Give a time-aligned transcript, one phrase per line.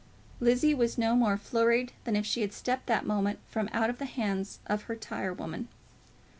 [0.39, 3.99] Lizzie was no more flurried than if she had stepped that moment from out of
[3.99, 5.67] the hands of her tirewoman.